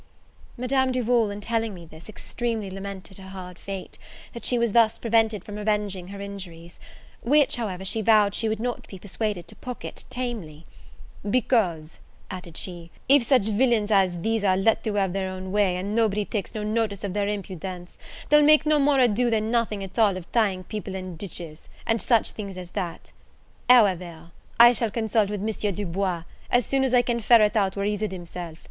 [0.57, 3.99] Madame Duval, in telling me this, extremely lamented her hard fate,
[4.33, 6.79] that she was thus prevented from revenging her injuries;
[7.21, 10.65] which, however, she vowed she would not be persuaded to pocket tamely:
[11.29, 11.99] "because,"
[12.31, 15.93] added she, "if such villains as these are let to have their own way, and
[15.93, 17.99] nobody takes no notice of their impudence,
[18.29, 22.01] they'll make no more ado than nothing at all of tying people in ditches, and
[22.01, 23.11] such things as that:
[23.69, 25.73] however, I shall consult with M.
[25.75, 28.57] Du Bois, as soon as I can ferret out where he's hid himself.